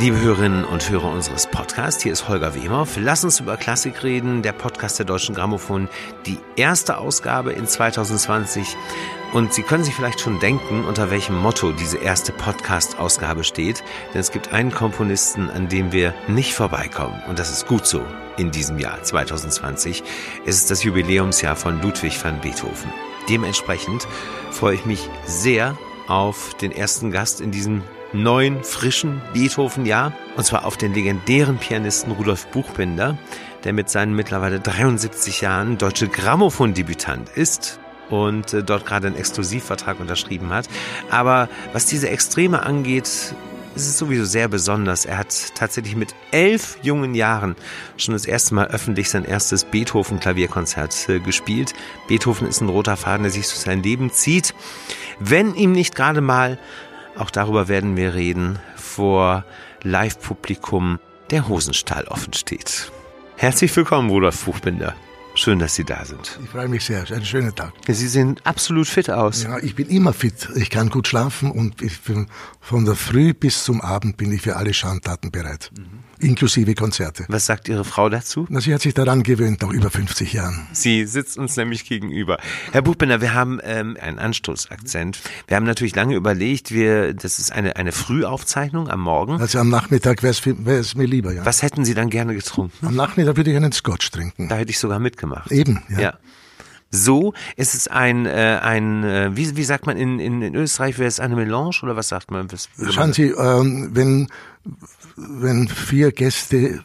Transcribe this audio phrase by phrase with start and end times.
[0.00, 2.96] Liebe Hörerinnen und Hörer unseres Podcasts, hier ist Holger Wehmoff.
[2.96, 5.90] Lass uns über Klassik reden, der Podcast der Deutschen Grammophon,
[6.24, 8.78] die erste Ausgabe in 2020.
[9.34, 13.84] Und Sie können sich vielleicht schon denken, unter welchem Motto diese erste Podcast-Ausgabe steht.
[14.14, 17.22] Denn es gibt einen Komponisten, an dem wir nicht vorbeikommen.
[17.28, 18.00] Und das ist gut so
[18.38, 20.02] in diesem Jahr 2020.
[20.46, 22.90] Es ist das Jubiläumsjahr von Ludwig van Beethoven.
[23.28, 24.08] Dementsprechend
[24.50, 25.76] freue ich mich sehr
[26.08, 27.82] auf den ersten Gast in diesem
[28.12, 30.12] neuen, frischen Beethoven-Jahr.
[30.36, 33.18] Und zwar auf den legendären Pianisten Rudolf Buchbinder,
[33.64, 40.00] der mit seinen mittlerweile 73 Jahren deutsche Grammophon-Debütant ist und äh, dort gerade einen Exklusivvertrag
[40.00, 40.68] unterschrieben hat.
[41.10, 43.34] Aber was diese Extreme angeht,
[43.74, 45.04] ist es sowieso sehr besonders.
[45.04, 47.54] Er hat tatsächlich mit elf jungen Jahren
[47.96, 51.72] schon das erste Mal öffentlich sein erstes Beethoven-Klavierkonzert äh, gespielt.
[52.08, 54.54] Beethoven ist ein roter Faden, der sich durch sein Leben zieht.
[55.20, 56.58] Wenn ihm nicht gerade mal
[57.16, 59.44] auch darüber werden wir reden, vor
[59.82, 60.98] Live-Publikum
[61.30, 62.90] der Hosenstall offen steht.
[63.36, 64.94] Herzlich willkommen, Rudolf Buchbinder.
[65.34, 66.38] Schön, dass Sie da sind.
[66.42, 67.02] Ich freue mich sehr.
[67.02, 67.72] Es ist ein schöner Tag.
[67.86, 69.44] Sie sehen absolut fit aus.
[69.44, 70.48] Ja, ich bin immer fit.
[70.56, 71.76] Ich kann gut schlafen und
[72.60, 75.70] von der Früh bis zum Abend bin ich für alle Schandtaten bereit.
[75.76, 77.24] Mhm inklusive Konzerte.
[77.28, 78.46] Was sagt Ihre Frau dazu?
[78.48, 80.66] Na, sie hat sich daran gewöhnt, nach über 50 Jahren.
[80.72, 82.38] Sie sitzt uns nämlich gegenüber.
[82.72, 85.20] Herr Buchbinder, wir haben ähm, einen Anstoßakzent.
[85.48, 89.40] Wir haben natürlich lange überlegt, wir, das ist eine, eine Frühaufzeichnung am Morgen.
[89.40, 90.34] Also am Nachmittag wäre
[90.78, 91.44] es mir lieber, ja.
[91.44, 92.86] Was hätten Sie dann gerne getrunken?
[92.86, 94.48] Am Nachmittag würde ich einen Scotch trinken.
[94.48, 95.50] Da hätte ich sogar mitgemacht.
[95.50, 96.00] Eben, ja.
[96.00, 96.18] ja.
[96.90, 100.98] So ist es ein, äh, ein äh, wie, wie sagt man in, in, in Österreich,
[100.98, 102.50] wäre es eine Melange oder was sagt man?
[102.50, 104.26] Was, Schauen Sie, ähm, wenn
[105.16, 106.82] wenn vier Gäste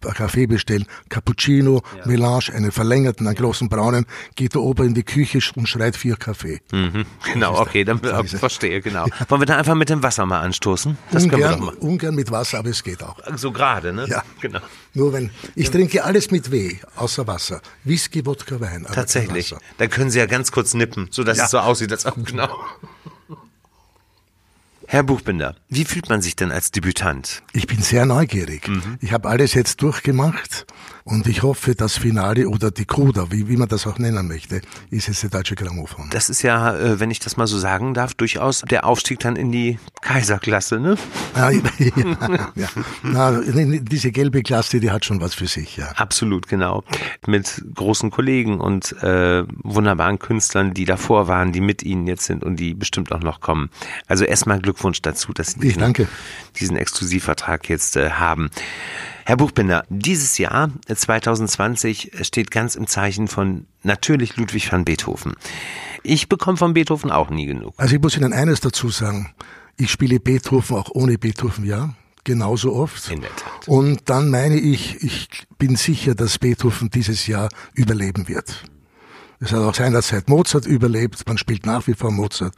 [0.00, 2.06] Kaffee bestellen, Cappuccino, ja.
[2.06, 4.06] Melange, einen verlängerten, einen großen braunen,
[4.36, 6.60] geht der Ober in die Küche und schreit vier Kaffee.
[6.72, 7.06] Mhm.
[7.32, 9.06] Genau, okay, dann äh, verstehe, genau.
[9.28, 10.98] Wollen wir da einfach mit dem Wasser mal anstoßen?
[11.10, 11.88] Das ungern, können wir doch mal.
[11.88, 13.16] ungern mit Wasser, aber es geht auch.
[13.36, 14.06] So gerade, ne?
[14.08, 14.60] Ja, genau.
[14.92, 17.62] Nur wenn, ich trinke alles mit W, außer Wasser.
[17.84, 18.86] Whisky, Wodka, Wein.
[18.92, 19.54] Tatsächlich.
[19.78, 21.44] Dann können Sie ja ganz kurz nippen, sodass ja.
[21.44, 22.48] es so aussieht, als ob, genau.
[24.92, 27.42] Herr Buchbinder, wie fühlt man sich denn als Debütant?
[27.54, 28.68] Ich bin sehr neugierig.
[28.68, 28.98] Mhm.
[29.00, 30.66] Ich habe alles jetzt durchgemacht
[31.04, 34.60] und ich hoffe, das Finale oder die Coda, wie, wie man das auch nennen möchte,
[34.90, 36.08] ist jetzt der deutsche Grammophon.
[36.10, 39.36] Das ist ja, äh, wenn ich das mal so sagen darf, durchaus der Aufstieg dann
[39.36, 40.96] in die Kaiserklasse, ne?
[41.34, 42.68] Ah, ja, ja, ja.
[43.02, 45.88] Na, diese gelbe Klasse, die hat schon was für sich, ja.
[45.96, 46.84] Absolut, genau.
[47.26, 52.44] Mit großen Kollegen und äh, wunderbaren Künstlern, die davor waren, die mit Ihnen jetzt sind
[52.44, 53.70] und die bestimmt auch noch kommen.
[54.06, 55.94] Also erstmal Glückwunsch dazu, dass Sie diesen,
[56.60, 58.50] diesen Exklusivvertrag jetzt äh, haben.
[59.24, 65.34] Herr Buchbinder, dieses Jahr 2020 äh, steht ganz im Zeichen von natürlich Ludwig van Beethoven.
[66.02, 67.74] Ich bekomme von Beethoven auch nie genug.
[67.76, 69.32] Also ich muss Ihnen eines dazu sagen.
[69.76, 71.94] Ich spiele Beethoven auch ohne Beethoven, ja
[72.24, 73.10] genauso oft.
[73.10, 73.68] In der Tat.
[73.68, 75.28] Und dann meine ich, ich
[75.58, 78.64] bin sicher, dass Beethoven dieses Jahr überleben wird.
[79.40, 82.54] Es hat auch seinerzeit Mozart überlebt, man spielt nach wie vor Mozart.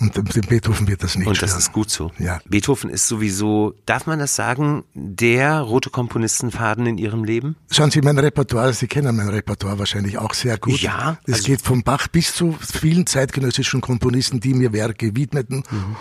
[0.00, 1.60] Und dem Beethoven wird das nicht Und das stören.
[1.60, 2.12] ist gut so.
[2.18, 2.40] Ja.
[2.48, 7.56] Beethoven ist sowieso, darf man das sagen, der rote Komponistenfaden in Ihrem Leben?
[7.70, 10.78] Schauen Sie, mein Repertoire, Sie kennen mein Repertoire wahrscheinlich auch sehr gut.
[10.78, 11.18] Ja.
[11.26, 15.64] Es also geht vom Bach bis zu vielen zeitgenössischen Komponisten, die mir Werke widmeten.
[15.68, 15.96] Mhm.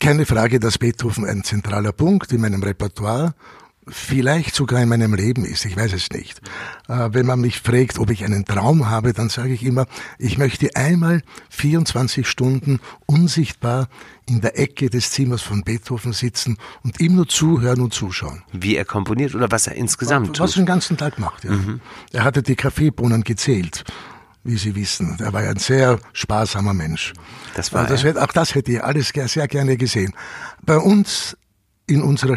[0.00, 3.34] Keine Frage, dass Beethoven ein zentraler Punkt in meinem Repertoire
[3.90, 6.40] vielleicht sogar in meinem Leben ist, ich weiß es nicht.
[6.88, 9.86] Äh, wenn man mich fragt, ob ich einen Traum habe, dann sage ich immer,
[10.18, 13.88] ich möchte einmal 24 Stunden unsichtbar
[14.26, 18.42] in der Ecke des Zimmers von Beethoven sitzen und ihm nur zuhören und zuschauen.
[18.52, 20.44] Wie er komponiert oder was er insgesamt was, tut?
[20.44, 21.52] Was er den ganzen Tag macht, ja.
[21.52, 21.80] Mhm.
[22.12, 23.84] Er hatte die Kaffeebohnen gezählt
[24.44, 25.18] wie Sie wissen.
[25.20, 27.12] Er war ein sehr sparsamer Mensch.
[27.54, 30.14] Das war das, Auch das hätte ich alles sehr gerne gesehen.
[30.62, 31.36] Bei uns
[31.88, 32.36] in unserer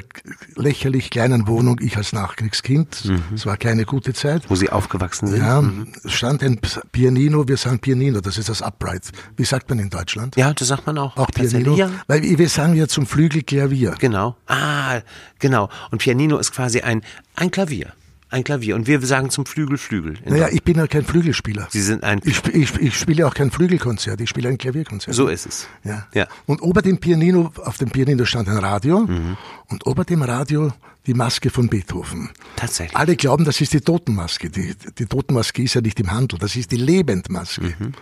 [0.56, 3.24] lächerlich kleinen Wohnung, ich als Nachkriegskind, mhm.
[3.36, 4.50] es war keine gute Zeit.
[4.50, 5.40] Wo Sie aufgewachsen sind?
[5.40, 5.92] Ja, mhm.
[6.06, 6.60] stand ein
[6.92, 9.12] Pianino, wir sagen Pianino, das ist das Upright.
[9.36, 10.36] Wie sagt man in Deutschland?
[10.38, 11.16] Ja, das sagt man auch.
[11.18, 11.76] Auch Pianino?
[11.76, 11.90] Ja.
[12.08, 13.96] Weil wir sagen ja zum Flügel Klavier.
[14.00, 14.38] Genau.
[14.48, 15.02] Ah,
[15.40, 15.70] genau.
[15.92, 17.02] Und Pianino ist quasi ein,
[17.36, 17.94] ein Klavier
[18.32, 18.76] ein Klavier.
[18.76, 20.16] Und wir sagen zum Flügel Flügel.
[20.26, 21.68] Naja, ich bin ja kein Flügelspieler.
[21.70, 22.22] Sie sind ein.
[22.24, 25.14] Ich, ich, ich spiele auch kein Flügelkonzert, ich spiele ein Klavierkonzert.
[25.14, 25.68] So ist es.
[25.84, 26.08] Ja.
[26.14, 26.28] ja.
[26.46, 29.38] Und ober dem Pianino, auf dem Pianino stand ein Radio mhm.
[29.68, 30.72] und ober dem Radio
[31.08, 32.30] die Maske von Beethoven.
[32.56, 32.96] Tatsächlich.
[32.96, 34.50] Alle glauben, das ist die Totenmaske.
[34.50, 37.76] Die, die Totenmaske ist ja nicht im Handel, das ist die Lebendmaske.
[37.78, 37.94] Mhm.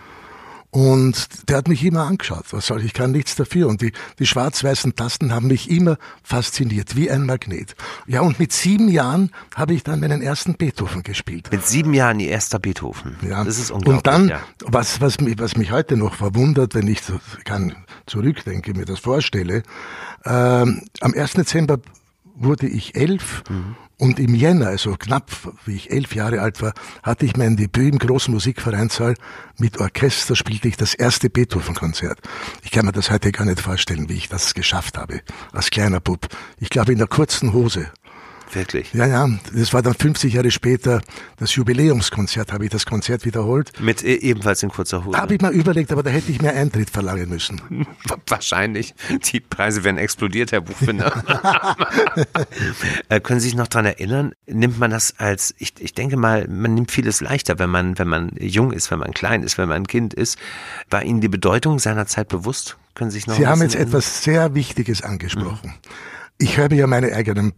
[0.70, 2.44] Und der hat mich immer angeschaut.
[2.52, 2.86] Was soll ich?
[2.86, 3.66] Ich kann nichts dafür.
[3.66, 7.74] Und die, die schwarz-weißen Tasten haben mich immer fasziniert, wie ein Magnet.
[8.06, 11.50] Ja, und mit sieben Jahren habe ich dann meinen ersten Beethoven gespielt.
[11.50, 13.16] Mit sieben Jahren Ihr erster Beethoven.
[13.22, 13.42] Ja.
[13.42, 13.96] Das ist unglaublich.
[13.96, 14.40] Und dann, ja.
[14.64, 17.74] was, was, mich, was mich heute noch verwundert, wenn ich so, kann
[18.06, 19.64] zurückdenke, mir das vorstelle,
[20.24, 21.32] ähm, am 1.
[21.32, 21.78] Dezember
[22.34, 23.76] wurde ich elf mhm.
[23.98, 25.30] und im Jänner, also knapp
[25.64, 26.72] wie ich elf Jahre alt war,
[27.02, 29.14] hatte ich mein Debüt im großen Musikvereinssaal.
[29.58, 32.20] Mit Orchester spielte ich das erste Beethoven-Konzert.
[32.62, 35.20] Ich kann mir das heute gar nicht vorstellen, wie ich das geschafft habe,
[35.52, 36.28] als kleiner Bub.
[36.58, 37.90] Ich glaube in der kurzen Hose.
[38.52, 38.92] Wirklich?
[38.92, 39.28] Ja, ja.
[39.54, 41.00] Das war dann 50 Jahre später
[41.36, 43.72] das Jubiläumskonzert, habe ich das Konzert wiederholt.
[43.80, 45.16] Mit e ebenfalls in kurzer Hose?
[45.16, 47.60] Habe ich mal überlegt, aber da hätte ich mehr Eintritt verlangen müssen.
[48.26, 48.94] Wahrscheinlich.
[49.32, 51.22] Die Preise werden explodiert, Herr Buchbinder.
[53.08, 54.32] äh, können Sie sich noch dran erinnern?
[54.46, 58.08] Nimmt man das als, ich, ich denke mal, man nimmt vieles leichter, wenn man, wenn
[58.08, 60.38] man jung ist, wenn man klein ist, wenn man ein Kind ist.
[60.88, 62.76] War Ihnen die Bedeutung seiner Zeit bewusst?
[62.94, 65.68] Können Sie sich noch Sie haben jetzt etwas sehr Wichtiges angesprochen.
[65.68, 65.90] Mhm.
[66.38, 67.52] Ich höre ja meine eigenen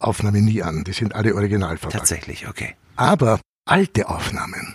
[0.00, 0.84] Aufnahmen nie an.
[0.84, 2.00] Die sind alle original verpackt.
[2.00, 2.74] Tatsächlich, okay.
[2.96, 4.74] Aber alte Aufnahmen,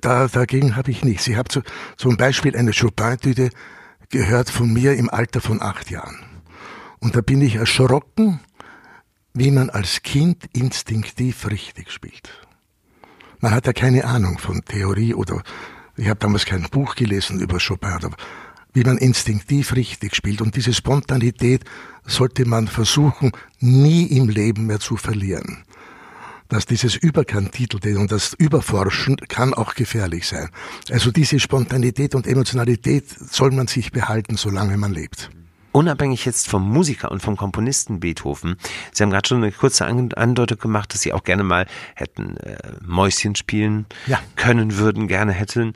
[0.00, 1.26] da, dagegen habe ich nichts.
[1.26, 1.62] Ich habe zu,
[1.96, 3.50] zum Beispiel eine Chopin-Tüte
[4.10, 6.18] gehört von mir im Alter von acht Jahren.
[7.00, 8.40] Und da bin ich erschrocken,
[9.34, 12.30] wie man als Kind instinktiv richtig spielt.
[13.40, 15.42] Man hat ja keine Ahnung von Theorie oder
[15.96, 18.14] ich habe damals kein Buch gelesen über Chopin,
[18.72, 20.40] wie man instinktiv richtig spielt.
[20.40, 21.64] Und diese Spontanität
[22.04, 25.64] sollte man versuchen, nie im Leben mehr zu verlieren.
[26.48, 30.48] Dass dieses Überkantitelte und das Überforschen kann auch gefährlich sein.
[30.90, 35.30] Also diese Spontanität und Emotionalität soll man sich behalten, solange man lebt
[35.78, 38.56] unabhängig jetzt vom Musiker und vom Komponisten Beethoven,
[38.92, 42.56] Sie haben gerade schon eine kurze Andeutung gemacht, dass Sie auch gerne mal hätten äh,
[42.84, 44.18] Mäuschen spielen ja.
[44.36, 45.74] können würden, gerne hätten.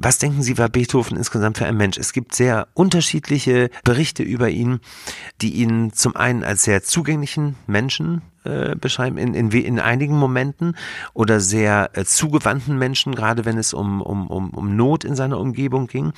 [0.00, 1.98] Was denken Sie, war Beethoven insgesamt für ein Mensch?
[1.98, 4.78] Es gibt sehr unterschiedliche Berichte über ihn,
[5.42, 10.76] die ihn zum einen als sehr zugänglichen Menschen äh, beschreiben, in, in, in einigen Momenten,
[11.14, 15.38] oder sehr äh, zugewandten Menschen, gerade wenn es um, um, um, um Not in seiner
[15.38, 16.12] Umgebung ging.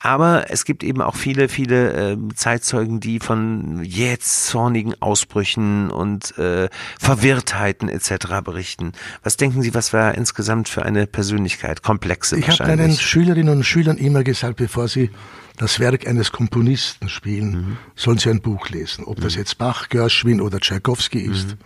[0.00, 6.68] Aber es gibt eben auch viele, viele äh, Zeitzeugen, die von jähzornigen Ausbrüchen und äh,
[6.98, 8.42] Verwirrtheiten etc.
[8.44, 8.92] berichten.
[9.22, 11.82] Was denken Sie, was war insgesamt für eine Persönlichkeit?
[11.82, 15.10] Komplexe Ich habe meinen Schülerinnen und Schülern immer gesagt, bevor sie
[15.58, 17.76] das Werk eines Komponisten spielen, mhm.
[17.96, 19.04] sollen sie ein Buch lesen.
[19.04, 19.22] Ob mhm.
[19.22, 21.48] das jetzt Bach, Gershwin oder Tchaikovsky ist.
[21.48, 21.58] Mhm.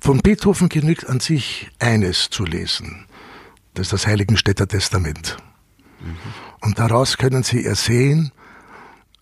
[0.00, 3.06] Von Beethoven genügt an sich eines zu lesen.
[3.74, 5.36] Das ist das Heiligenstädter Testament.
[6.00, 6.16] Mhm.
[6.62, 8.32] Und daraus können Sie ersehen,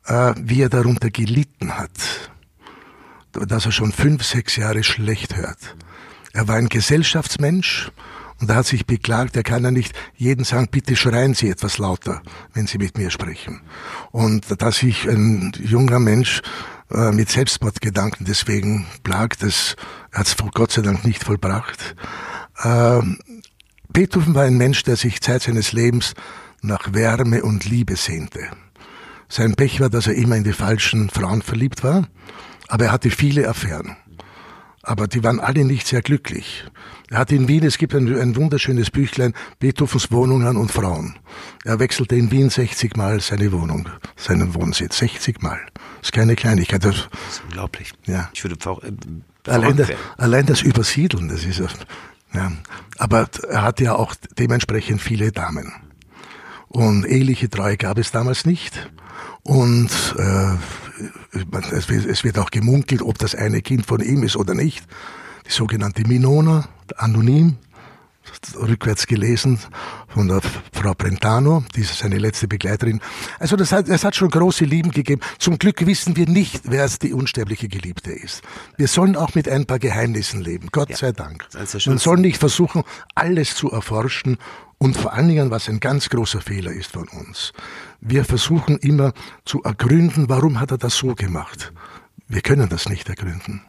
[0.06, 2.30] äh, wie er darunter gelitten hat,
[3.32, 5.76] dass er schon fünf, sechs Jahre schlecht hört.
[6.32, 7.90] Er war ein Gesellschaftsmensch
[8.40, 11.78] und er hat sich beklagt, er kann ja nicht jeden sagen, bitte schreien Sie etwas
[11.78, 12.22] lauter,
[12.54, 13.62] wenn Sie mit mir sprechen.
[14.12, 16.42] Und dass sich ein junger Mensch
[16.90, 19.76] äh, mit Selbstmordgedanken deswegen plagt, das
[20.12, 21.96] hat es Gott sei Dank nicht vollbracht.
[22.62, 23.00] Äh,
[23.88, 26.14] Beethoven war ein Mensch, der sich Zeit seines Lebens
[26.62, 28.40] nach Wärme und Liebe sehnte.
[29.28, 32.06] Sein Pech war, dass er immer in die falschen Frauen verliebt war,
[32.68, 33.96] aber er hatte viele Affären
[34.88, 36.64] aber die waren alle nicht sehr glücklich.
[37.10, 41.16] Er hat in Wien, es gibt ein, ein wunderschönes Büchlein, Beethovens Wohnungen und Frauen.
[41.64, 43.86] Er wechselte in Wien 60 Mal seine Wohnung,
[44.16, 44.96] seinen Wohnsitz.
[44.98, 45.60] 60 Mal.
[45.74, 46.84] Das ist keine Kleinigkeit.
[46.86, 47.92] Das, das ist unglaublich.
[48.06, 48.30] Ja.
[48.32, 48.92] Ich würde auch, äh,
[49.46, 51.60] allein, das, allein das Übersiedeln, das ist,
[52.32, 52.50] ja.
[52.96, 55.70] Aber er hatte ja auch dementsprechend viele Damen.
[56.68, 58.90] Und eheliche Treue gab es damals nicht.
[59.42, 60.56] Und äh,
[61.70, 64.84] es wird auch gemunkelt, ob das eine Kind von ihm ist oder nicht.
[65.46, 67.56] Die sogenannte Minona, anonym,
[68.56, 69.58] rückwärts gelesen
[70.08, 70.40] von der
[70.72, 73.00] Frau Brentano, die ist seine letzte Begleiterin.
[73.38, 75.20] Also das hat, es hat schon große Lieben gegeben.
[75.38, 78.42] Zum Glück wissen wir nicht, wer es die unsterbliche Geliebte ist.
[78.76, 81.46] Wir sollen auch mit ein paar Geheimnissen leben, Gott ja, sei Dank.
[81.86, 82.82] Man soll nicht versuchen,
[83.14, 84.38] alles zu erforschen
[84.78, 87.52] und vor allen Dingen, was ein ganz großer Fehler ist von uns.
[88.00, 89.12] Wir versuchen immer
[89.44, 91.72] zu ergründen, warum hat er das so gemacht.
[92.28, 93.62] Wir können das nicht ergründen.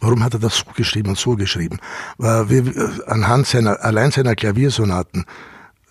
[0.00, 1.78] Warum hat er das so geschrieben und so geschrieben?
[2.18, 5.24] Wir, anhand seiner, allein seiner Klaviersonaten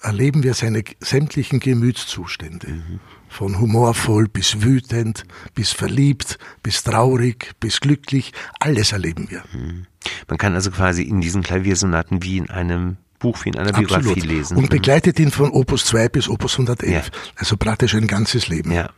[0.02, 2.68] erleben wir seine sämtlichen Gemütszustände.
[2.68, 3.00] Mhm.
[3.30, 5.24] Von humorvoll bis wütend,
[5.56, 8.34] bis verliebt, bis traurig, bis glücklich.
[8.60, 9.44] Alles erleben wir.
[9.54, 9.88] Mhm.
[10.28, 14.10] Man kann also quasi in diesen Klaviersonaten wie in einem Buch wie in einer Biografie
[14.10, 14.26] Absolut.
[14.26, 14.58] lesen.
[14.58, 16.92] Und begleitet ihn von Opus 2 bis Opus 111.
[16.92, 17.02] Ja.
[17.38, 18.72] Also praktisch ein ganzes Leben.
[18.72, 18.90] Ja.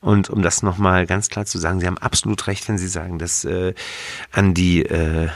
[0.00, 3.18] Und um das nochmal ganz klar zu sagen, Sie haben absolut recht, wenn Sie sagen,
[3.18, 3.72] dass äh,
[4.32, 5.28] an die äh,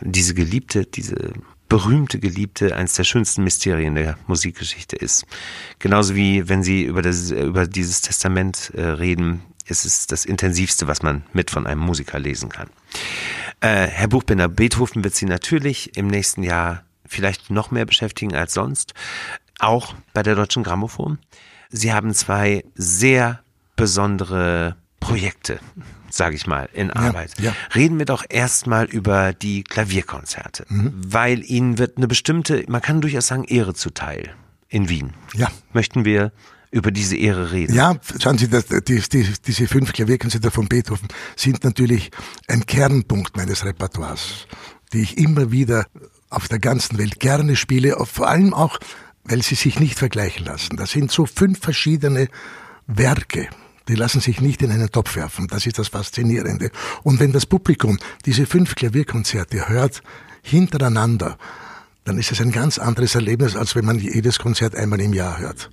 [0.00, 1.32] diese Geliebte, diese
[1.68, 5.24] berühmte Geliebte eines der schönsten Mysterien der Musikgeschichte ist.
[5.78, 10.88] Genauso wie wenn Sie über, das, über dieses Testament äh, reden, ist es das intensivste,
[10.88, 12.68] was man mit von einem Musiker lesen kann.
[13.60, 18.54] Äh, Herr Buchbinder, Beethoven wird Sie natürlich im nächsten Jahr vielleicht noch mehr beschäftigen als
[18.54, 18.94] sonst,
[19.58, 21.18] auch bei der Deutschen Grammophon.
[21.70, 23.40] Sie haben zwei sehr
[23.76, 25.58] besondere Projekte,
[26.10, 27.38] sage ich mal, in Arbeit.
[27.38, 27.54] Ja, ja.
[27.74, 30.92] Reden wir doch erstmal über die Klavierkonzerte, mhm.
[31.06, 34.34] weil ihnen wird eine bestimmte, man kann durchaus sagen, Ehre zuteil
[34.68, 35.14] in Wien.
[35.34, 35.48] Ja.
[35.72, 36.32] Möchten wir
[36.70, 37.74] über diese Ehre reden.
[37.74, 42.10] Ja, schauen Sie, das, die, die, diese fünf Klavierkonzerte von Beethoven sind natürlich
[42.48, 44.46] ein Kernpunkt meines Repertoires,
[44.92, 45.86] die ich immer wieder
[46.32, 48.78] auf der ganzen Welt gerne spiele, vor allem auch,
[49.24, 50.76] weil sie sich nicht vergleichen lassen.
[50.76, 52.28] Das sind so fünf verschiedene
[52.86, 53.48] Werke.
[53.88, 55.48] Die lassen sich nicht in einen Topf werfen.
[55.48, 56.70] Das ist das Faszinierende.
[57.02, 60.02] Und wenn das Publikum diese fünf Klavierkonzerte hört,
[60.42, 61.36] hintereinander,
[62.04, 65.38] dann ist es ein ganz anderes Erlebnis, als wenn man jedes Konzert einmal im Jahr
[65.38, 65.70] hört.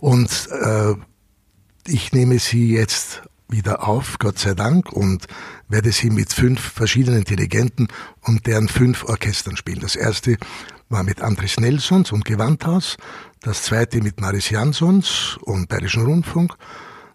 [0.00, 0.94] Und äh,
[1.86, 5.26] ich nehme sie jetzt wieder auf, Gott sei Dank, und
[5.68, 7.88] werde sie mit fünf verschiedenen Dirigenten
[8.22, 9.80] und deren fünf Orchestern spielen.
[9.80, 10.36] Das erste
[10.88, 12.96] war mit Andres Nelsons und Gewandhaus,
[13.40, 16.54] das zweite mit Maris Jansons und Bayerischen Rundfunk,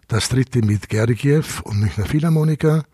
[0.08, 2.84] das dritte mit Gergiev und Münchner Philharmoniker,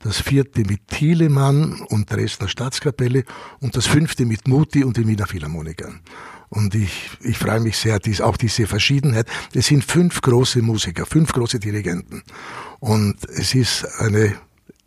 [0.00, 3.24] das vierte mit Thielemann und Dresdner Staatskapelle
[3.60, 6.00] und das fünfte mit Muti und den Wiener Philharmonikern.
[6.48, 9.26] Und ich, ich freue mich sehr, dies, auch diese Verschiedenheit.
[9.52, 12.22] Es sind fünf große Musiker, fünf große Dirigenten.
[12.78, 14.36] Und es ist eine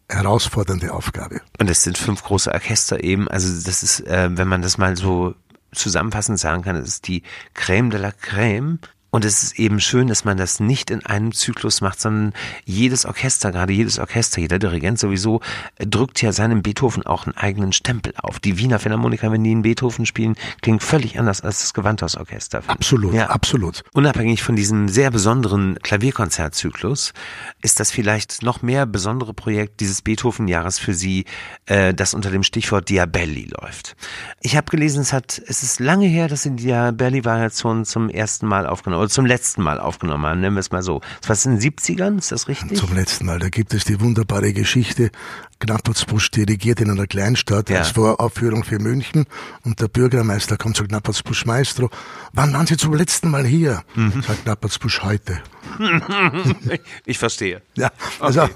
[0.09, 1.41] herausfordernde Aufgabe.
[1.59, 3.27] Und es sind fünf große Orchester eben.
[3.27, 5.35] Also das ist, äh, wenn man das mal so
[5.71, 7.23] zusammenfassend sagen kann, es ist die
[7.55, 8.79] Crème de la Crème
[9.11, 12.33] und es ist eben schön, dass man das nicht in einem Zyklus macht, sondern
[12.65, 15.41] jedes Orchester, gerade jedes Orchester, jeder Dirigent sowieso,
[15.79, 18.39] drückt ja seinem Beethoven auch einen eigenen Stempel auf.
[18.39, 22.61] Die Wiener Philharmoniker, wenn die einen Beethoven spielen, klingen völlig anders als das Gewandhausorchester.
[22.67, 23.29] Absolut, ja.
[23.29, 23.83] absolut.
[23.93, 27.13] Unabhängig von diesem sehr besonderen Klavierkonzertzyklus,
[27.61, 31.25] ist das vielleicht noch mehr besondere Projekt dieses Beethoven-Jahres für Sie,
[31.65, 33.95] äh, das unter dem Stichwort Diabelli läuft.
[34.41, 38.45] Ich habe gelesen, es hat, es ist lange her, dass Sie die Diabelli-Variation zum ersten
[38.45, 41.01] Mal aufgenommen oder zum letzten Mal aufgenommen haben, nennen wir es mal so.
[41.21, 42.77] Das war in den 70ern, ist das richtig?
[42.77, 43.39] Zum letzten Mal.
[43.39, 45.11] Da gibt es die wunderbare Geschichte,
[45.59, 47.79] Knappertsbusch dirigiert in einer Kleinstadt ja.
[47.79, 49.25] als Voraufführung für München
[49.63, 51.89] und der Bürgermeister kommt zu Knappertsbusch Maestro.
[52.33, 53.83] Wann waren Sie zum letzten Mal hier?
[53.95, 54.21] Mhm.
[54.21, 55.41] Sagt Knappertsbusch heute.
[57.05, 57.61] ich verstehe.
[57.75, 58.53] Ja, also okay,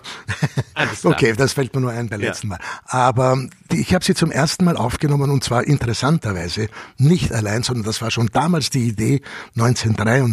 [1.04, 2.28] okay das fällt mir nur ein beim ja.
[2.30, 2.60] letzten Mal.
[2.86, 3.38] Aber
[3.72, 8.12] ich habe sie zum ersten Mal aufgenommen und zwar interessanterweise nicht allein, sondern das war
[8.12, 9.22] schon damals die Idee
[9.56, 10.33] 1973,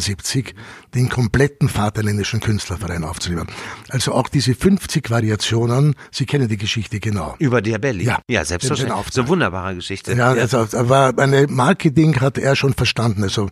[0.94, 3.46] den kompletten Vaterländischen Künstlerverein aufzunehmen.
[3.88, 7.36] Also auch diese 50 Variationen, Sie kennen die Geschichte genau.
[7.38, 8.04] Über Diabelli?
[8.04, 9.06] Ja, ja selbstverständlich.
[9.12, 10.12] So wunderbare Geschichte.
[10.12, 10.42] Ja, ja.
[10.42, 13.22] Also, aber eine Marketing hat er schon verstanden.
[13.22, 13.48] Also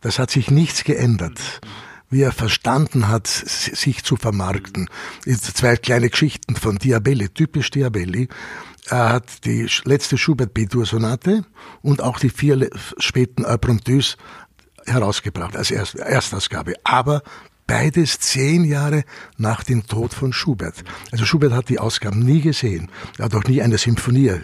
[0.00, 1.38] das hat sich nichts geändert
[2.12, 4.88] wie er verstanden hat, sich zu vermarkten.
[5.24, 8.28] Zwei kleine Geschichten von Diabelli, typisch Diabelli.
[8.88, 11.44] Er hat die letzte Schubert B-Dur-Sonate
[11.80, 12.68] und auch die vier
[12.98, 14.16] späten Impromptus
[14.86, 16.74] herausgebracht als Erstausgabe.
[16.84, 17.22] Aber
[17.66, 19.04] beides zehn Jahre
[19.38, 20.84] nach dem Tod von Schubert.
[21.10, 22.90] Also Schubert hat die Ausgaben nie gesehen.
[23.18, 24.40] Er hat auch nie eine Symphonie äh,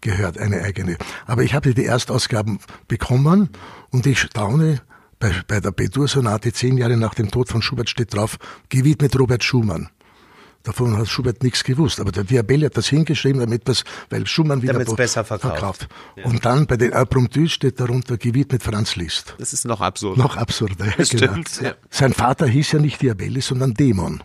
[0.00, 0.96] gehört, eine eigene.
[1.26, 3.50] Aber ich habe die Erstausgaben bekommen
[3.90, 4.80] und ich staune,
[5.18, 8.38] bei, bei der B-Dur-Sonate zehn Jahre nach dem Tod von Schubert steht drauf,
[8.68, 9.90] gewidmet Robert Schumann.
[10.64, 12.00] Davon hat Schubert nichts gewusst.
[12.00, 15.58] Aber der Diabelli hat das hingeschrieben, damit das, weil Schumann wieder besser verkauft.
[15.58, 15.88] verkauft.
[16.16, 16.24] Ja.
[16.24, 19.34] Und dann bei den Impromptus steht darunter gewidmet Franz Liszt.
[19.38, 20.16] Das ist noch absurd.
[20.16, 20.86] Noch absurder.
[20.86, 21.04] Ja, genau.
[21.04, 21.60] Stimmt.
[21.60, 21.74] Ja.
[21.90, 24.22] Sein Vater hieß ja nicht Diabelli, sondern Dämon.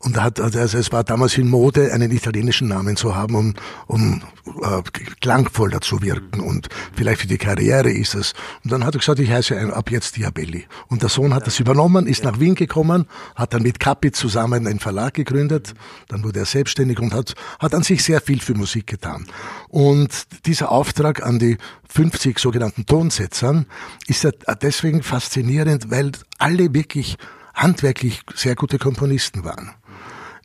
[0.00, 3.54] Und hat, also es war damals in Mode, einen italienischen Namen zu haben, um,
[3.88, 4.22] um
[4.62, 4.82] äh,
[5.20, 6.40] klangvoller zu wirken.
[6.40, 8.32] Und vielleicht für die Karriere ist es.
[8.62, 10.66] Und dann hat er gesagt, ich heiße ab jetzt Diabelli.
[10.86, 14.68] Und der Sohn hat das übernommen, ist nach Wien gekommen, hat dann mit Capit zusammen
[14.68, 15.74] einen Verlag gegründet.
[16.06, 19.26] Dann wurde er selbstständig und hat, hat an sich sehr viel für Musik getan.
[19.68, 23.66] Und dieser Auftrag an die 50 sogenannten Tonsetzern
[24.06, 24.28] ist
[24.62, 27.16] deswegen faszinierend, weil alle wirklich
[27.54, 29.74] handwerklich sehr gute Komponisten waren.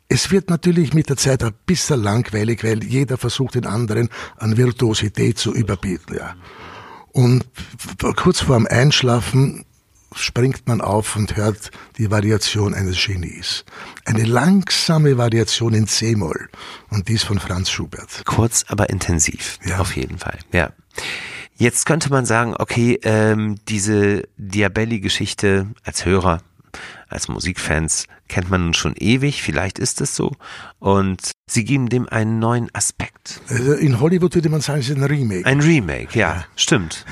[0.08, 4.56] Es wird natürlich mit der Zeit ein bisschen langweilig, weil jeder versucht den anderen an
[4.56, 6.16] Virtuosität zu überbieten.
[6.16, 6.34] Ja.
[7.12, 7.44] Und
[8.16, 9.64] kurz vorm Einschlafen
[10.14, 13.64] springt man auf und hört die Variation eines Genies.
[14.04, 16.48] Eine langsame Variation in C-Moll
[16.90, 18.24] und dies von Franz Schubert.
[18.24, 19.78] Kurz, aber intensiv, ja.
[19.78, 20.38] auf jeden Fall.
[20.52, 20.70] Ja.
[21.56, 26.40] Jetzt könnte man sagen, okay, ähm, diese Diabelli-Geschichte als Hörer
[27.08, 30.32] als Musikfans kennt man nun schon ewig, vielleicht ist es so.
[30.78, 33.40] Und sie geben dem einen neuen Aspekt.
[33.48, 35.46] Also in Hollywood würde man sagen, es ist ein Remake.
[35.46, 36.44] Ein Remake, ja, ja.
[36.56, 37.04] stimmt.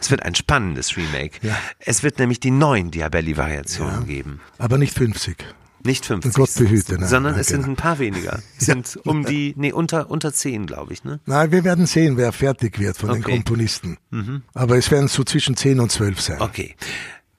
[0.00, 1.38] es wird ein spannendes Remake.
[1.42, 1.56] Ja.
[1.78, 4.06] Es wird nämlich die neuen Diabelli-Variationen ja.
[4.06, 4.40] geben.
[4.58, 5.44] Aber nicht 50.
[5.82, 6.34] Nicht 50.
[6.34, 6.98] Gott behüte.
[6.98, 7.72] Nein, sondern nein, es sind genau.
[7.72, 8.42] ein paar weniger.
[8.58, 11.20] Es sind um die, nee, unter, unter 10, glaube ich, ne?
[11.26, 13.20] Nein, wir werden sehen, wer fertig wird von okay.
[13.20, 13.96] den Komponisten.
[14.10, 14.42] Mhm.
[14.52, 16.40] Aber es werden so zwischen 10 und 12 sein.
[16.40, 16.76] Okay.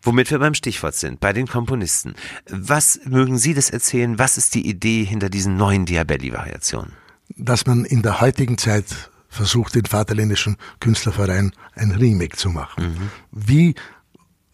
[0.03, 2.15] Womit wir beim Stichwort sind, bei den Komponisten.
[2.49, 4.17] Was mögen Sie das erzählen?
[4.17, 6.93] Was ist die Idee hinter diesen neuen Diabelli-Variationen?
[7.37, 8.85] Dass man in der heutigen Zeit
[9.31, 12.83] versucht, den Vaterländischen Künstlerverein ein Remake zu machen.
[12.83, 13.11] Mhm.
[13.31, 13.75] Wie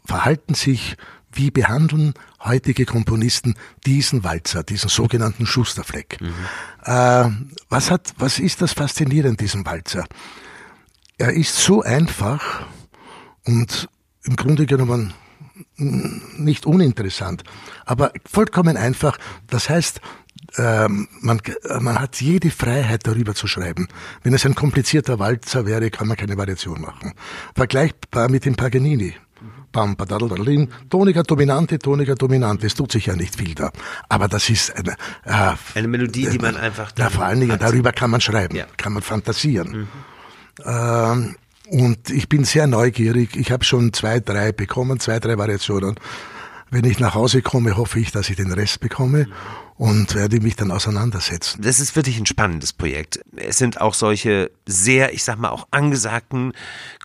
[0.05, 0.95] verhalten sich,
[1.31, 2.13] wie behandeln
[2.43, 6.21] heutige Komponisten diesen Walzer, diesen sogenannten Schusterfleck?
[6.21, 6.33] Mhm.
[6.83, 7.29] Äh,
[7.69, 10.05] was hat, was ist das Faszinierende diesem Walzer?
[11.17, 12.67] Er ist so einfach
[13.45, 13.89] und
[14.23, 15.13] im Grunde genommen
[15.77, 17.43] nicht uninteressant,
[17.85, 19.17] aber vollkommen einfach.
[19.47, 20.01] Das heißt,
[20.57, 21.41] ähm, man,
[21.79, 23.87] man hat jede Freiheit darüber zu schreiben.
[24.23, 27.13] Wenn es ein komplizierter Walzer wäre, kann man keine Variation machen.
[27.55, 29.15] Vergleichbar mit dem Paganini.
[29.71, 32.65] Bam, badadadalim, Tonika dominante, Tonika dominante.
[32.65, 33.71] Es tut sich ja nicht viel da.
[34.09, 34.95] Aber das ist eine,
[35.25, 36.91] äh, eine Melodie, die man einfach.
[36.97, 38.65] Ja, vor allen Dingen darüber kann man schreiben, ja.
[38.77, 39.71] kann man fantasieren.
[39.71, 39.87] Mhm.
[40.65, 41.35] Ähm,
[41.69, 43.35] und ich bin sehr neugierig.
[43.35, 45.95] Ich habe schon zwei, drei bekommen, zwei, drei Variationen.
[46.69, 49.27] Wenn ich nach Hause komme, hoffe ich, dass ich den Rest bekomme
[49.77, 51.61] und werde mich dann auseinandersetzen.
[51.61, 53.19] Das ist wirklich ein spannendes Projekt.
[53.35, 56.53] Es sind auch solche sehr, ich sag mal, auch angesagten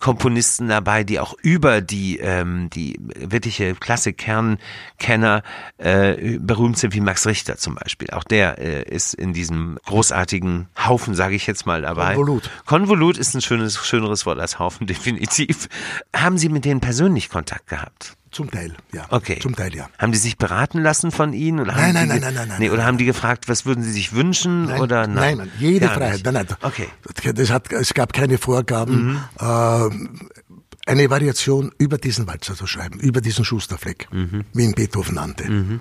[0.00, 5.42] Komponisten dabei, die auch über die, ähm, die wirkliche Klassik-Kernkenner
[5.78, 8.09] äh, berühmt sind, wie Max Richter zum Beispiel.
[8.11, 12.14] Auch der äh, ist in diesem großartigen Haufen, sage ich jetzt mal, dabei.
[12.14, 12.50] Konvolut.
[12.64, 15.69] Konvolut ist ein schönes, schöneres Wort als Haufen, definitiv.
[16.16, 18.16] Haben Sie mit denen persönlich Kontakt gehabt?
[18.32, 19.04] Zum Teil, ja.
[19.10, 19.38] Okay.
[19.40, 19.90] Zum Teil, ja.
[19.98, 21.60] Haben die sich beraten lassen von Ihnen?
[21.60, 23.92] Oder nein, nein, nein, nein, nein, nein, nee, Oder haben die gefragt, was würden Sie
[23.92, 24.66] sich wünschen?
[24.66, 26.22] Nein, oder nein, nein, jede Gar Freiheit.
[26.24, 26.46] Nein, nein.
[26.62, 26.88] Okay.
[27.34, 29.04] Das hat, es gab keine Vorgaben.
[29.04, 29.20] Mhm.
[29.38, 34.44] Äh, eine Variation über diesen Walzer zu schreiben, über diesen Schusterfleck, mhm.
[34.54, 35.48] wie ihn Beethoven nannte.
[35.48, 35.80] Mhm.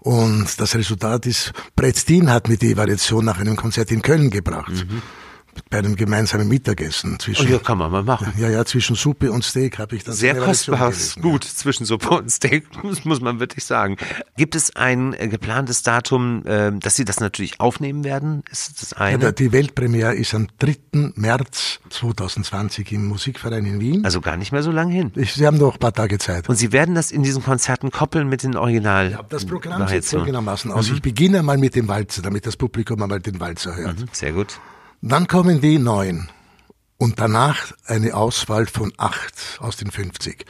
[0.00, 4.28] Und das Resultat ist, Brett Dean hat mir die Variation nach einem Konzert in Köln
[4.28, 4.70] gebracht.
[4.72, 5.02] Mhm
[5.70, 7.46] bei einem gemeinsamen Mittagessen zwischen.
[7.46, 8.32] Oh ja, kann man mal machen.
[8.36, 10.18] Ja, ja, zwischen Suppe und Steak habe ich das.
[10.18, 11.50] Sehr kostbares Gut ja.
[11.50, 13.96] zwischen Suppe und Steak, muss, muss man wirklich sagen.
[14.36, 18.42] Gibt es ein äh, geplantes Datum, äh, dass Sie das natürlich aufnehmen werden?
[18.50, 19.22] Ist das eine?
[19.22, 21.12] Ja, die Weltpremiere ist am 3.
[21.14, 24.04] März 2020 im Musikverein in Wien.
[24.04, 25.12] Also gar nicht mehr so lange hin.
[25.14, 26.48] Ich, Sie haben noch ein paar Tage Zeit.
[26.48, 29.12] Und Sie werden das in diesen Konzerten koppeln mit den Original.
[29.12, 30.88] Ja, das Programm sieht folgendermaßen aus.
[30.88, 30.96] Mhm.
[30.96, 34.00] Ich beginne mal mit dem Walzer, damit das Publikum einmal den Walzer hört.
[34.00, 34.58] Mhm, sehr gut.
[35.00, 36.28] Dann kommen die neun
[36.96, 40.44] und danach eine Auswahl von acht aus den 50.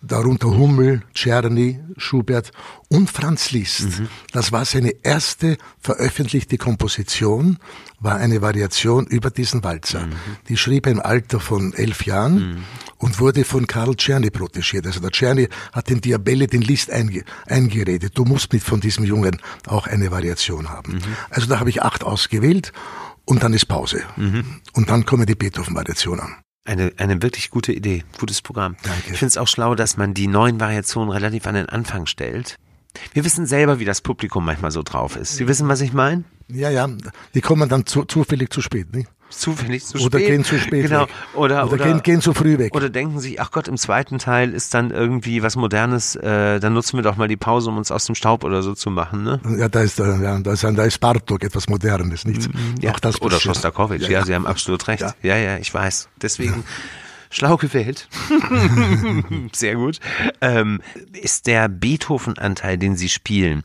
[0.00, 2.52] Darunter Hummel, Czerny, Schubert
[2.88, 3.98] und Franz Liszt.
[3.98, 4.08] Mhm.
[4.32, 7.58] Das war seine erste veröffentlichte Komposition,
[8.00, 10.06] war eine Variation über diesen Walzer.
[10.06, 10.12] Mhm.
[10.48, 12.64] Die schrieb er im Alter von elf Jahren mhm.
[12.98, 14.86] und wurde von Karl Czerny protegiert.
[14.86, 18.12] Also der Czerny hat den Diabelle den Liszt einge eingeredet.
[18.16, 20.96] Du musst mit von diesem Jungen auch eine Variation haben.
[20.96, 21.16] Mhm.
[21.30, 22.72] Also da habe ich acht ausgewählt
[23.24, 24.02] und dann ist Pause.
[24.16, 24.60] Mhm.
[24.72, 26.36] Und dann kommen die Beethoven-Variationen.
[26.66, 28.76] Eine, eine wirklich gute Idee, gutes Programm.
[28.82, 29.12] Danke.
[29.12, 32.56] Ich finde es auch schlau, dass man die neuen Variationen relativ an den Anfang stellt.
[33.12, 35.36] Wir wissen selber, wie das Publikum manchmal so drauf ist.
[35.36, 36.24] Sie wissen, was ich meine?
[36.48, 36.88] Ja, ja,
[37.34, 39.08] die kommen dann zu, zufällig zu spät, nicht?
[39.38, 40.06] Zufällig zu spät.
[40.06, 41.02] Oder gehen zu spät genau.
[41.02, 41.08] weg.
[41.34, 42.74] Oder, oder, oder gehen, gehen zu früh weg.
[42.74, 46.72] Oder denken sich, ach Gott, im zweiten Teil ist dann irgendwie was Modernes, äh, dann
[46.72, 49.22] nutzen wir doch mal die Pause, um uns aus dem Staub oder so zu machen.
[49.22, 49.40] Ne?
[49.58, 52.52] Ja, da ist, äh, ja, da ist, da ist Bartok etwas Modernes, nicht?
[52.52, 55.02] Mhm, ja, Auch das oder Schostakowitsch, ja, ja, ja, Sie haben absolut recht.
[55.02, 56.08] Ja, ja, ja ich weiß.
[56.20, 56.64] Deswegen...
[57.34, 58.08] Schlau gewählt.
[59.52, 59.98] Sehr gut.
[60.40, 60.80] Ähm,
[61.20, 63.64] ist der Beethoven-Anteil, den Sie spielen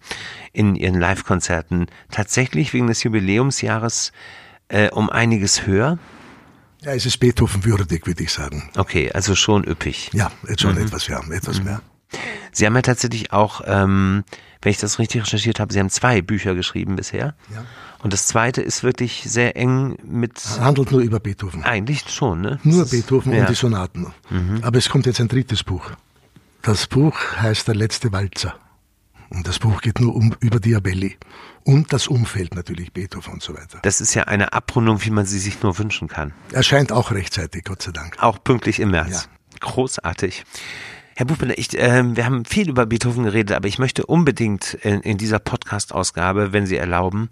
[0.53, 4.11] in Ihren Live-Konzerten, tatsächlich wegen des Jubiläumsjahres
[4.69, 5.99] äh, um einiges höher?
[6.81, 8.69] Ja, es ist Beethoven würdig, würde ich sagen.
[8.77, 10.11] Okay, also schon üppig.
[10.13, 10.85] Ja, jetzt schon mhm.
[10.85, 11.65] etwas, ja, etwas mhm.
[11.65, 11.81] mehr.
[12.51, 14.23] Sie haben ja tatsächlich auch, ähm,
[14.61, 17.35] wenn ich das richtig recherchiert habe, Sie haben zwei Bücher geschrieben bisher.
[17.53, 17.65] Ja.
[18.01, 20.39] Und das zweite ist wirklich sehr eng mit.
[20.59, 21.63] Handelt nur über Beethoven.
[21.63, 22.59] Eigentlich schon, ne?
[22.63, 23.41] Nur Beethoven ja.
[23.41, 24.13] und die Sonaten.
[24.29, 24.59] Mhm.
[24.63, 25.91] Aber es kommt jetzt ein drittes Buch.
[26.61, 28.55] Das Buch heißt Der letzte Walzer.
[29.29, 31.17] Und das Buch geht nur um, über Diabelli.
[31.63, 33.79] Und das Umfeld natürlich, Beethoven und so weiter.
[33.83, 36.33] Das ist ja eine Abrundung, wie man sie sich nur wünschen kann.
[36.51, 38.17] Erscheint auch rechtzeitig, Gott sei Dank.
[38.21, 39.29] Auch pünktlich im März.
[39.53, 39.59] Ja.
[39.59, 40.45] Großartig.
[41.15, 45.01] Herr Buchbinder, ich, äh, wir haben viel über Beethoven geredet, aber ich möchte unbedingt in,
[45.01, 47.29] in dieser Podcast-Ausgabe, wenn Sie erlauben,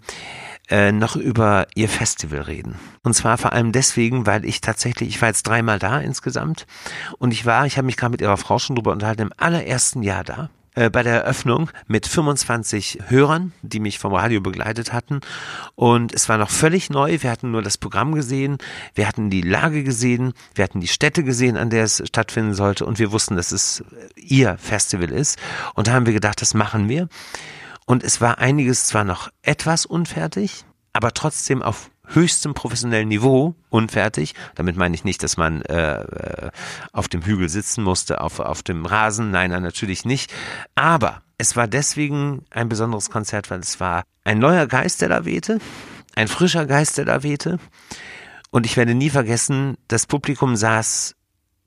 [0.68, 2.74] äh, noch über Ihr Festival reden.
[3.02, 6.66] Und zwar vor allem deswegen, weil ich tatsächlich, ich war jetzt dreimal da insgesamt
[7.16, 10.02] und ich war, ich habe mich gerade mit Ihrer Frau schon drüber unterhalten, im allerersten
[10.02, 15.22] Jahr da äh, bei der Eröffnung mit 25 Hörern, die mich vom Radio begleitet hatten.
[15.74, 17.18] Und es war noch völlig neu.
[17.20, 18.58] Wir hatten nur das Programm gesehen,
[18.94, 22.86] wir hatten die Lage gesehen, wir hatten die Städte gesehen, an der es stattfinden sollte.
[22.86, 23.82] Und wir wussten, dass es
[24.14, 25.36] ihr Festival ist.
[25.74, 27.08] Und da haben wir gedacht, das machen wir.
[27.84, 34.34] Und es war einiges zwar noch etwas unfertig, aber trotzdem auf höchstem professionellen Niveau unfertig.
[34.54, 36.50] Damit meine ich nicht, dass man äh, äh,
[36.92, 39.30] auf dem Hügel sitzen musste, auf, auf dem Rasen.
[39.30, 40.32] Nein, nein, natürlich nicht.
[40.74, 45.24] Aber es war deswegen ein besonderes Konzert, weil es war ein neuer Geist, der da
[45.24, 45.58] wehte,
[46.14, 47.58] ein frischer Geist, der da wehte.
[48.50, 51.14] Und ich werde nie vergessen, das Publikum saß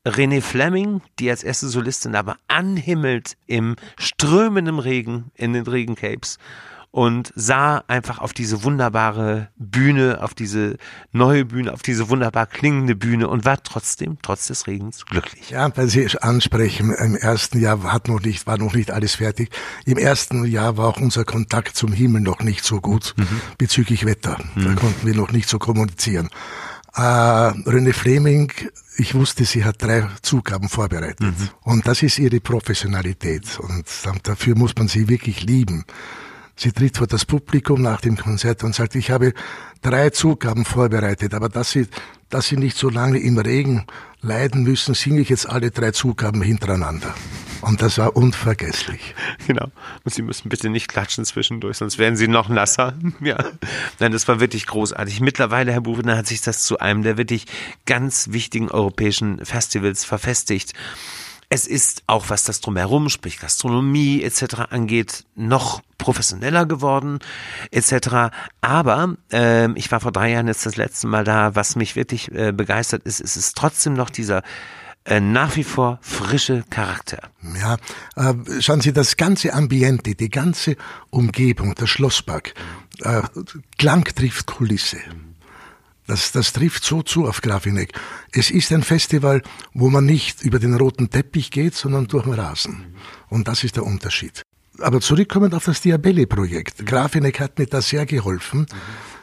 [0.05, 6.37] René Fleming, die als erste Solistin aber anhimmelt im strömenden Regen in den Regencapes
[6.91, 10.77] und sah einfach auf diese wunderbare Bühne, auf diese
[11.13, 15.51] neue Bühne, auf diese wunderbar klingende Bühne und war trotzdem, trotz des Regens, glücklich.
[15.51, 19.51] Ja, weil Sie ansprechen, im ersten Jahr hat noch nicht, war noch nicht alles fertig.
[19.85, 23.41] Im ersten Jahr war auch unser Kontakt zum Himmel noch nicht so gut mhm.
[23.57, 24.37] bezüglich Wetter.
[24.55, 24.75] Da mhm.
[24.75, 26.29] konnten wir noch nicht so kommunizieren.
[26.93, 28.51] Äh, René Fleming,
[28.97, 31.21] ich wusste, sie hat drei Zugaben vorbereitet.
[31.21, 31.49] Mhm.
[31.61, 33.59] Und das ist ihre Professionalität.
[33.59, 33.85] Und
[34.23, 35.85] dafür muss man sie wirklich lieben.
[36.61, 39.33] Sie tritt vor das Publikum nach dem Konzert und sagt, ich habe
[39.81, 41.87] drei Zugaben vorbereitet, aber dass Sie,
[42.29, 43.87] dass Sie nicht so lange im Regen
[44.21, 47.15] leiden müssen, singe ich jetzt alle drei Zugaben hintereinander.
[47.61, 49.15] Und das war unvergesslich.
[49.47, 49.71] Genau.
[50.03, 52.93] Und Sie müssen bitte nicht klatschen zwischendurch, sonst werden Sie noch nasser.
[53.21, 53.43] Ja.
[53.99, 55.19] Nein, das war wirklich großartig.
[55.19, 57.47] Mittlerweile, Herr Buchner, hat sich das zu einem der wirklich
[57.87, 60.73] ganz wichtigen europäischen Festivals verfestigt.
[61.53, 64.69] Es ist auch, was das drumherum, sprich Gastronomie etc.
[64.69, 67.19] angeht, noch professioneller geworden
[67.71, 68.31] etc.
[68.61, 71.53] Aber äh, ich war vor drei Jahren jetzt das letzte Mal da.
[71.53, 74.43] Was mich wirklich äh, begeistert ist, ist es trotzdem noch dieser
[75.03, 77.19] äh, nach wie vor frische Charakter.
[77.59, 77.75] Ja,
[78.15, 80.77] äh, schauen Sie, das ganze Ambiente, die ganze
[81.09, 82.53] Umgebung, der Schlosspark,
[83.01, 83.23] äh,
[83.77, 84.99] Klang trifft Kulisse.
[86.11, 87.93] Das, das trifft so zu auf Grafinek.
[88.33, 89.41] Es ist ein Festival,
[89.73, 92.95] wo man nicht über den roten Teppich geht, sondern durch den Rasen.
[93.29, 94.41] Und das ist der Unterschied.
[94.79, 96.85] Aber zurückkommend auf das Diabelli-Projekt.
[96.85, 98.65] Grafinek hat mir da sehr geholfen,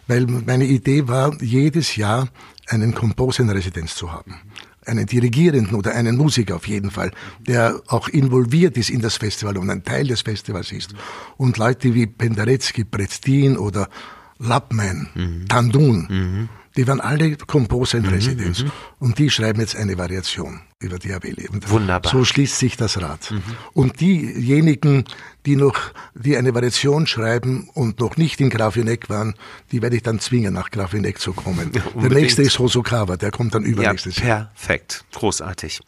[0.07, 2.31] weil meine Idee war, jedes Jahr
[2.69, 4.41] einen Komposer in Residenz zu haben
[4.87, 9.59] einen Dirigierenden oder einen Musiker auf jeden Fall, der auch involviert ist in das Festival
[9.59, 10.95] und ein Teil des Festivals ist.
[11.37, 13.91] Und Leute wie Penderecki, Brettin oder
[14.39, 15.49] Lappmann, mhm.
[15.49, 16.49] Tandun, mhm.
[16.79, 18.63] Die waren alle Composer in mhm, Residenz.
[18.63, 18.71] Mhm.
[19.01, 21.49] Und die schreiben jetzt eine Variation über Diabelli.
[21.49, 22.13] Und Wunderbar.
[22.13, 23.33] So schließt sich das Rad.
[23.33, 23.43] Mhm.
[23.73, 25.05] Und diejenigen,
[25.45, 25.77] die noch,
[26.15, 29.35] die eine Variation schreiben und noch nicht in Grafineck waren,
[29.73, 31.73] die werde ich dann zwingen, nach Grafineck zu kommen.
[31.75, 34.51] Ja, der nächste ist Hosokawa, der kommt dann übernächstes ja, Jahr.
[34.55, 35.05] Perfekt.
[35.15, 35.81] Großartig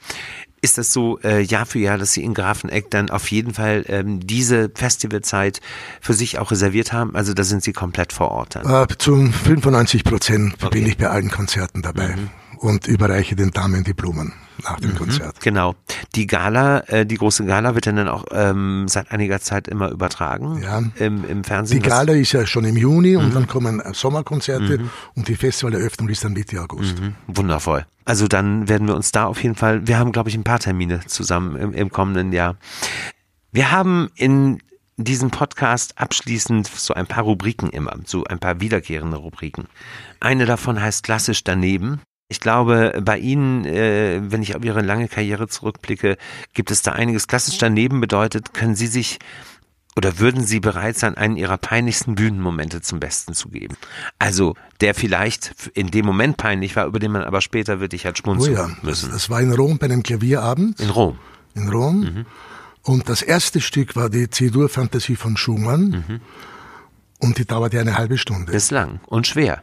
[0.61, 3.85] ist das so äh, Jahr für Jahr, dass Sie in Grafeneck dann auf jeden Fall
[3.89, 5.61] ähm, diese Festivalzeit
[6.01, 7.15] für sich auch reserviert haben?
[7.17, 8.85] Also da sind Sie komplett vor Ort dann?
[8.85, 10.69] Äh, zum 95 Prozent okay.
[10.71, 12.17] bin ich bei allen Konzerten dabei.
[12.17, 15.41] Mhm und überreiche den Damen die Blumen nach dem mhm, Konzert.
[15.41, 15.75] Genau.
[16.15, 20.61] Die Gala, äh, die große Gala wird dann auch ähm, seit einiger Zeit immer übertragen
[20.63, 20.83] ja.
[20.97, 21.83] im, im Fernsehen.
[21.83, 23.25] Die Gala ist ja schon im Juni mhm.
[23.25, 24.91] und dann kommen Sommerkonzerte mhm.
[25.17, 27.01] und die Festivaleröffnung ist dann Mitte August.
[27.01, 27.15] Mhm.
[27.27, 27.87] Wundervoll.
[28.05, 30.59] Also dann werden wir uns da auf jeden Fall, wir haben glaube ich ein paar
[30.59, 32.57] Termine zusammen im, im kommenden Jahr.
[33.53, 34.61] Wir haben in
[34.99, 39.67] diesem Podcast abschließend so ein paar Rubriken immer, so ein paar wiederkehrende Rubriken.
[40.21, 42.03] Eine davon heißt klassisch daneben.
[42.31, 46.17] Ich glaube, bei Ihnen, äh, wenn ich auf Ihre lange Karriere zurückblicke,
[46.55, 47.27] gibt es da einiges.
[47.27, 49.19] Klassisch daneben bedeutet, können Sie sich
[49.97, 53.77] oder würden Sie bereit sein, einen Ihrer peinlichsten Bühnenmomente zum Besten zu geben?
[54.21, 58.17] Also, der vielleicht in dem Moment peinlich war, über den man aber später wirklich hat
[58.17, 59.11] schmunzeln oh ja, müssen.
[59.11, 60.79] Das, war in Rom bei einem Klavierabend.
[60.79, 61.19] In Rom.
[61.55, 62.01] In Rom.
[62.01, 62.27] Mhm.
[62.83, 66.05] Und das erste Stück war die C-Dur-Fantasie von Schumann.
[66.09, 66.21] Mhm.
[67.19, 68.53] Und die dauerte eine halbe Stunde.
[68.53, 69.01] Bislang.
[69.07, 69.63] Und schwer.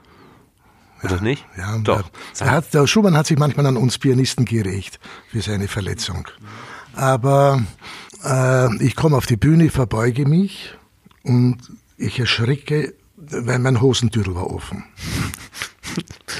[1.04, 1.46] Oder nicht?
[1.58, 2.10] Ja, doch.
[2.40, 6.28] Der, hat, der Schumann hat sich manchmal an uns Pianisten gerecht für seine Verletzung.
[6.94, 7.64] Aber
[8.24, 10.76] äh, ich komme auf die Bühne, verbeuge mich
[11.24, 11.58] und
[11.98, 14.84] ich erschrecke, weil mein Hosentürl war offen.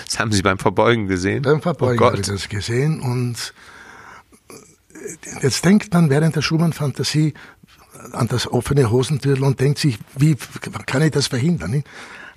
[0.06, 1.44] Das haben Sie beim Verbeugen gesehen?
[1.44, 3.54] Beim Verbeugen oh habe ich das gesehen und
[5.42, 7.34] jetzt denkt man während der Schumann-Fantasie
[8.12, 10.36] an das offene Hosentürl und denkt sich, wie
[10.86, 11.84] kann ich das verhindern?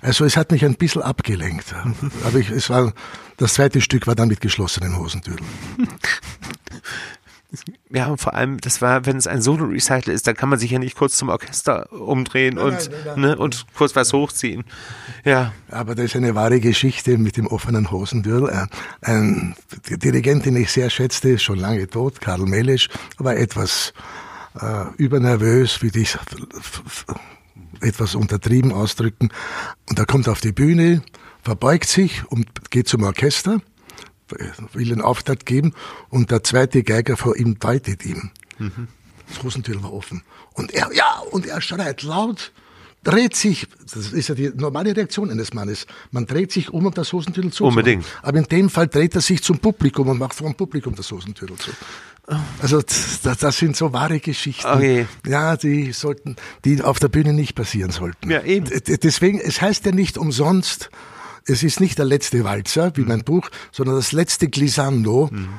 [0.01, 1.73] Also es hat mich ein bisschen abgelenkt.
[2.23, 2.93] Aber ich, es war,
[3.37, 5.47] das zweite Stück war dann mit geschlossenen Hosentüdeln.
[7.89, 10.71] Ja, und vor allem, das war, wenn es ein Solo-Recital ist, dann kann man sich
[10.71, 14.63] ja nicht kurz zum Orchester umdrehen nein, und, nein, nein, ne, und kurz was hochziehen.
[15.25, 15.51] Ja.
[15.69, 18.47] Aber das ist eine wahre Geschichte mit dem offenen Hosentürl.
[18.47, 18.67] Äh,
[19.01, 19.55] ein
[19.89, 22.87] Dirigent, den ich sehr schätzte, schon lange tot, Karl Melisch,
[23.17, 23.93] war etwas
[24.57, 26.17] äh, übernervös, wie ich
[27.81, 29.29] etwas untertrieben ausdrücken.
[29.91, 31.03] Und er kommt auf die Bühne,
[31.43, 33.59] verbeugt sich und geht zum Orchester,
[34.71, 35.73] will den Auftrag geben
[36.07, 38.31] und der zweite Geiger vor ihm deutet ihm.
[38.57, 38.87] Mhm.
[39.27, 40.23] Das Hosentür war offen.
[40.53, 42.53] Und er, ja, und er schreit laut,
[43.03, 46.93] dreht sich, das ist ja die normale Reaktion eines Mannes, man dreht sich um, um
[46.93, 47.65] das Hosentürl zu.
[47.65, 48.05] Unbedingt.
[48.21, 51.11] Aber in dem Fall dreht er sich zum Publikum und macht vor dem Publikum das
[51.11, 51.71] Hosentürl zu.
[52.61, 54.67] Also das, das sind so wahre Geschichten.
[54.67, 55.07] Okay.
[55.27, 58.29] Ja, die sollten, die auf der Bühne nicht passieren sollten.
[58.29, 58.67] Ja, eben.
[58.85, 60.91] Deswegen, es heißt ja nicht umsonst,
[61.45, 65.29] es ist nicht der letzte Walzer, wie mein Buch, sondern das letzte Glissando.
[65.31, 65.49] Mhm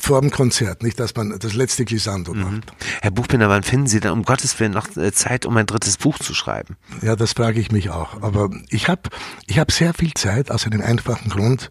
[0.00, 2.42] vor dem Konzert, nicht, dass man das letzte Glissando mhm.
[2.42, 2.72] macht.
[3.02, 5.96] Herr Buchbinder, wann finden Sie denn um Gottes Willen noch äh, Zeit, um ein drittes
[5.96, 6.76] Buch zu schreiben?
[7.02, 8.22] Ja, das frage ich mich auch.
[8.22, 9.02] Aber ich habe
[9.46, 11.70] ich hab sehr viel Zeit aus einem einfachen Grund,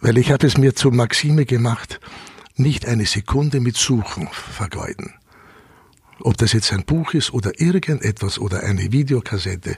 [0.00, 2.00] weil ich habe es mir zur Maxime gemacht,
[2.56, 5.14] nicht eine Sekunde mit Suchen vergeuden.
[6.20, 9.76] Ob das jetzt ein Buch ist oder irgendetwas oder eine Videokassette,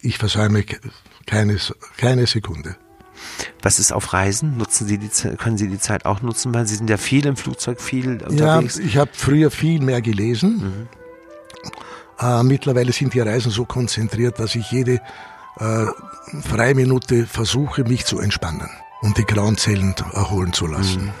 [0.00, 0.64] ich versäume
[1.26, 1.58] keine,
[1.96, 2.76] keine Sekunde.
[3.62, 4.56] Was ist auf Reisen?
[4.56, 7.36] Nutzen Sie die, können Sie die Zeit auch nutzen, weil Sie sind ja viel im
[7.36, 8.78] Flugzeug, viel unterwegs?
[8.78, 10.88] Ja, ich habe früher viel mehr gelesen.
[10.88, 10.88] Mhm.
[12.20, 15.00] Äh, mittlerweile sind die Reisen so konzentriert, dass ich jede
[15.58, 15.86] äh,
[16.42, 18.68] Freiminute versuche, mich zu entspannen
[19.00, 21.06] und die grauen Zellen erholen zu lassen.
[21.06, 21.12] Mhm.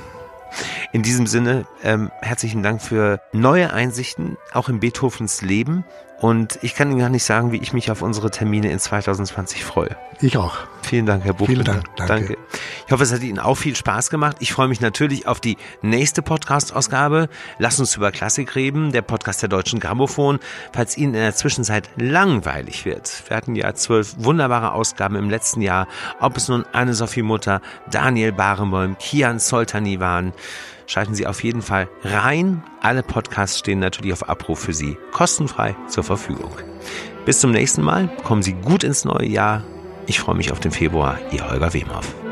[0.92, 5.84] In diesem Sinne, ähm, herzlichen Dank für neue Einsichten, auch in Beethovens Leben.
[6.20, 9.64] Und ich kann Ihnen gar nicht sagen, wie ich mich auf unsere Termine in 2020
[9.64, 9.96] freue.
[10.20, 10.56] Ich auch.
[10.82, 11.64] Vielen Dank, Herr Buchbinder.
[11.64, 11.96] Vielen Dank.
[11.96, 12.26] Danke.
[12.26, 12.38] danke.
[12.86, 14.38] Ich hoffe, es hat Ihnen auch viel Spaß gemacht.
[14.40, 17.28] Ich freue mich natürlich auf die nächste Podcast-Ausgabe.
[17.58, 20.38] Lass uns über Klassik reden, der Podcast der Deutschen Grammophon.
[20.72, 23.22] Falls Ihnen in der Zwischenzeit langweilig wird.
[23.28, 25.86] Wir hatten ja zwölf wunderbare Ausgaben im letzten Jahr.
[26.20, 30.32] Ob es nun Anne-Sophie Mutter, Daniel Barenboim, Kian Soltani waren.
[30.86, 32.64] Schalten Sie auf jeden Fall rein.
[32.80, 36.50] Alle Podcasts stehen natürlich auf Abruf für Sie kostenfrei zur Verfügung.
[37.26, 38.08] Bis zum nächsten Mal.
[38.24, 39.62] Kommen Sie gut ins neue Jahr.
[40.08, 41.18] Ich freue mich auf den Februar.
[41.32, 42.27] Ihr Holger Wemhoff.